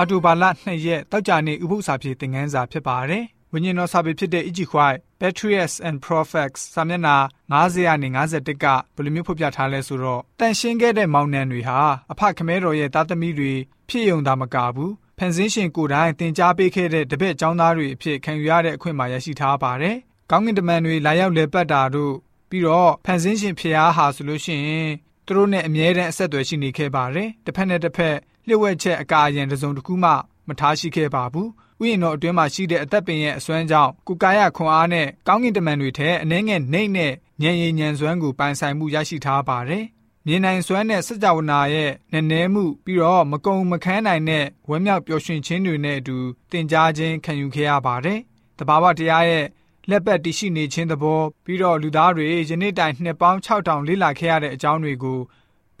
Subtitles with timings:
[0.00, 4.60] အော်တိုဘာလ2ရက်တောက်ကြနေဥပုသ္စာပြေသင်ခန်းစာဖြစ်ပါတယ်။ဝိညာဉ်တော်စာပေဖြစ်တဲ့ E.G.
[4.72, 7.16] White Patriots and Prophets စာမျက်နှာ
[7.52, 11.78] 90ရာနေ51ကဘယ်လိုမျိုးဖော်ပြထားလဲဆိုတော့တန်ရှင်းခဲ့တဲ့မောင်နှံတွေဟာ
[12.12, 13.52] အဖခမဲတော်ရဲ့သားသမီးတွေ
[13.88, 19.96] ဖြစ်ယုံတာမကဘူးဖန်ဆင်းရှင်ကိုယ်တိုင်တင် जा ပေးခဲ့တဲ့တပည့်ចောင်းသားတွေအဖြစ်ခံယူရတဲ့အခွင့်အရေးရရှိထားပါတယ်။
[20.30, 22.14] ကောင်းကင်တမန်တွေလာရောက်လေပတ်တာတို့
[22.50, 24.90] ပြီးတော့ဖန်ဆင်းရှင်ဖျားဟာဆိုလို့ရှိရင်
[25.30, 28.16] သူတို့နဲ့အမြဲတမ်းအဆက်အသွယ်ရှိနေခဲ့ပါတယ်။တစ်ဖက်နဲ့တစ်ဖက်
[28.46, 30.10] လျှို့ဝှက်ချက်အကာအရန်တစုံတစ်ခုမှ
[30.48, 31.48] မထားရှိခဲ့ပါဘူး။
[31.82, 37.12] ဥယျာဉ်တော်အတွင်းမှာရှိတဲ့အသက်ပင်ရဲ့အစွမ်းကြောင့်ကုကာယခွန်အားနဲ့ကောင်းကင်တမန်တွေထဲအနှဲငယ်နှိမ့်နဲ့
[37.42, 39.84] ညံရည်ညံစွမ်းကိုပိုင်ဆိုင်မှုရရှိထားပါတယ်။
[40.26, 46.16] မြင်နိုင်စွမ်းတဲ့စัจ java နာရဲ့နည်းနည်းမှုပြီးတော့မကုံမခန်းနိုင်တဲ့ဝမ်းမြောက်ပျော်ရွှင်ခြင်းတွေနဲ့အတူ
[46.50, 48.18] တင် जा ခြင်းခံယူခဲ့ရပါတယ်။
[48.58, 49.44] တဘာဝတရားရဲ့
[49.88, 55.20] လက်ပတ်တရှိနေခြင်းသဘောပြီးတော့လူသားတွေယနေ့တိုင်နှစ်ပေါင်း6000လေ့လာခဲ့ရတဲ့အကြောင်းတွေကို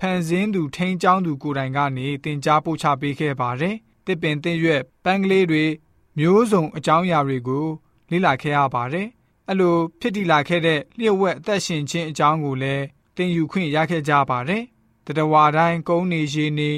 [0.10, 5.64] န်ဆင်းသူထိန်းကျောင်းသူကိုယ်တိုင်ကနေသင်ကြားပို့ချပေးခဲ့ပါတယ်။တစ်ပင်တစ်ရွက်ပန်းကလေးတွေ
[6.18, 7.66] မျိုးစုံအကြောင်းအရာတွေကို
[8.10, 9.08] လေ့လာခဲ့ရပါတယ်။
[9.48, 12.84] အဲ့လိုဖြစ်တည်လာခဲ့တဲ့လျှို့ဝှက်အသက်ရှင်ခြင်းအကြောင်းကိုလည်း
[13.16, 14.62] သင်ယူခွင့်ရခဲ့ကြပါတယ်။
[15.06, 16.72] တတဝါတိုင်းကုန်းနေရေနေ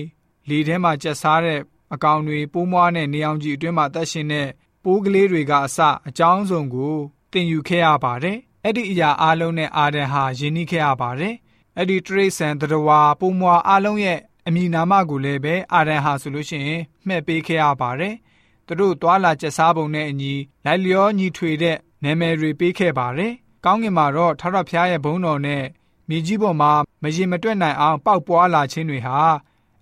[0.48, 1.60] လေထဲမှာကျက်စားတဲ့
[1.94, 4.48] အကောင်တွေပိုးမွားတဲ့နေအောင်ကြီးအတွင်းမှာအသက်ရှင်တဲ့
[4.84, 6.96] ပိုးကလေးတွေကအစအကြောင်းစုံကို
[7.32, 11.34] သင်ယူခဲ့ရပါတယ်။အဲ့ဒီအရာအလုံးနဲ့အာဒန်ဟာယဉ်နှိခဲ့ရပါတယ်။
[11.76, 18.14] အဲ့ဒီတရိษံတရဝါပုံမွာအလုံးရဲ့အမည်နာမကိုလည်းပဲအာဒန်ဟာဆိုလို့ရှိရင်မှဲ့ပေးခဲ့ရပါတယ်။
[18.66, 23.32] သူတို့သွာလာကျက်စားပုံနဲ့အညီလိုက်လျောညီထွေတဲ့နာမည်တွေပေးခဲ့ပါတယ်။
[23.64, 25.64] ကောင်းကင်မှာတော့ထာဝရဘုရားရဲ့ဘုန်းတော်နဲ့
[26.08, 29.18] မြေကြီးပေါ်မှာမရင်မတွက်နိုင်အောင်ပေါက်ပွားလာခြင်းတွေဟာ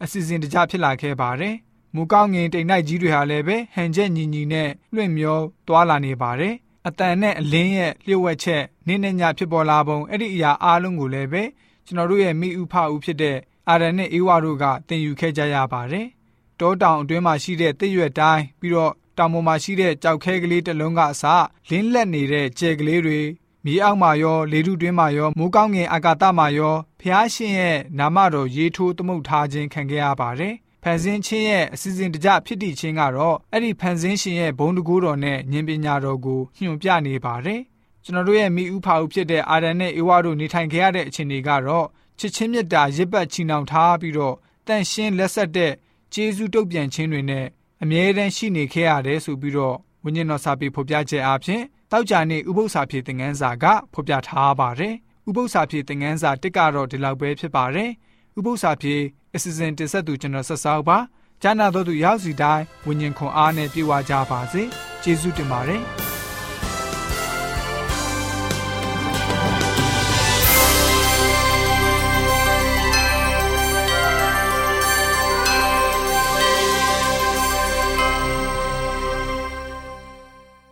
[0.03, 1.55] အစီအစဉ်တကျဖြစ်လာခဲ့ပါတယ်။
[1.95, 6.55] မူကောင်းငင်တိမ်နိုင်ကြီးတွေဟာလည်းပဲဟန်ချက်ညီညီနဲ့လွင့်မျောသွာလာနေပါတယ်။
[6.89, 11.43] အတန်နဲ့အလင်းရဲ့လျှို့ဝှက်ချက်နင်းနဲ့ညဖြစ်ပေါ်လာပုံအဲ့ဒီအရာအားလုံးကိုလည်းပဲ
[11.87, 13.37] ကျွန်တော်တို့ရဲ့မိဥဖဥဖြစ်တဲ့
[13.69, 16.07] အာရန်နဲ့အေဝါတို့ကသင်ယူခဲ့ကြရပါတယ်။
[16.61, 21.25] တောတောင်အတွင်းမှာရှိတဲ့တစ်ရွက်တိုင်းပြီးတော့တောင်ပေါ်မှာရှိတဲ့ကြောက်ခဲကလေးတစ်လုံးကအစ
[21.71, 23.21] လင်းလက်နေတဲ့ကြဲကလေးတွေ
[23.65, 37.61] မြေအောက်မှာရောလေထုတွင်းမှာရောမိုးကောင်းငင်အာကာသမှာရောဖျားရှင်ရဲ့နာမတော်ရေးထိုးသမုတ်ထားခြင်းခံခဲ့ရပါတယ်။ ဖန်ဆင်းခြင်းရဲ့အစီအစဉ်တကျဖြစ်တည်ခြင်းကတော့အဲ့ဒီဖန်ဆင်းရှင်ရဲ့ဘုံတကူတော်နဲ့ဉာဏ်ပညာတော်ကိုညွှန်ပြနေပါတယ်။
[38.05, 41.87] ကျွန်တော်တို့ရဲ့မိဥဖာဥဖြစ်တဲ့အာရန်နဲ့အေဝါတို့နေထိုင်ခဲ့ရတဲ့အခြေအနေကတော့
[42.19, 44.37] ချစ်ချင်းမြတ်တာရစ်ပတ်ချီနှောင်ထားပြီးတော့
[44.67, 45.73] တန့်ရှင်းလက်ဆက်တဲ့
[46.15, 47.47] ကျေးဇူးတုတ်ပြန်ခြင်းတွေနဲ့
[47.83, 54.95] အမြဲတမ်းရှိနေခဲ့ရတယ်ဆိုပြီးတော့ဝိညာဉ်တော်စာပေဖော်ပြချက်အပြင်တောက်ကြနေဥပု္ပ္ပစာဖြည့်သင်ခန်းစာကဖော်ပြထားပါတယ်။
[55.29, 57.91] ဥပု္ပ္ပစာဖြည့်သင်ခန်းစာတစ်ကတော့ဒီလောက်ပဲဖြစ်ပါတယ်။
[58.41, 59.03] ဥပု္ပ္ပစာဖြည့်
[59.35, 60.99] အစီအစဉ်တင်ဆက်သူကျွန်တော်ဆက်စောက်ပါ။
[61.43, 64.63] ကျမ်းနာတော်သူရောက်စီတိုင်းဝิญဉ်ခွန်အားနဲ့ပြေဝကြပါစေ။
[65.03, 65.83] ကျေးဇူးတင်ပါတယ်။